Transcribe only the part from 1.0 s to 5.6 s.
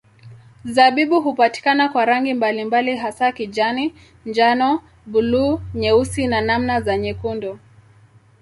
hupatikana kwa rangi mbalimbali hasa kijani, njano, buluu,